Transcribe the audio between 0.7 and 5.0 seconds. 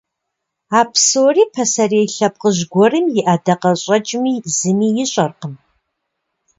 А псори пасэрей лъэпкъыжь гуэрым и ӀэдакъэщӀэкӀми зыми